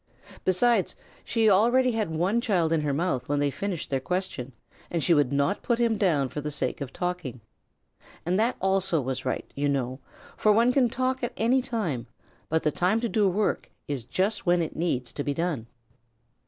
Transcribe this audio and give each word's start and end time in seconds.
Besides, 0.45 0.95
she 1.23 1.47
already 1.47 1.91
had 1.91 2.09
one 2.09 2.41
child 2.41 2.73
in 2.73 2.81
her 2.81 2.91
mouth 2.91 3.29
when 3.29 3.37
they 3.39 3.51
finished 3.51 3.91
their 3.91 3.99
question, 3.99 4.51
and 4.89 5.03
she 5.03 5.13
would 5.13 5.31
not 5.31 5.61
put 5.61 5.77
him 5.77 5.95
down 5.95 6.27
for 6.27 6.41
the 6.41 6.49
sake 6.49 6.81
of 6.81 6.91
talking. 6.91 7.39
And 8.25 8.39
that 8.39 8.55
also 8.59 8.99
was 8.99 9.25
right, 9.25 9.45
you 9.53 9.69
know, 9.69 9.99
for 10.35 10.51
one 10.51 10.73
can 10.73 10.89
talk 10.89 11.21
at 11.21 11.33
any 11.37 11.61
time, 11.61 12.07
but 12.49 12.63
the 12.63 12.71
time 12.71 12.99
to 13.01 13.09
do 13.09 13.29
work 13.29 13.69
is 13.87 14.03
just 14.03 14.43
when 14.43 14.63
it 14.63 14.75
needs 14.75 15.11
to 15.13 15.23
be 15.23 15.35
done. 15.35 15.67